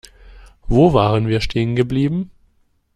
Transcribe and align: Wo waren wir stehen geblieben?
Wo 0.67 0.93
waren 0.95 1.27
wir 1.27 1.41
stehen 1.41 1.75
geblieben? 1.75 2.31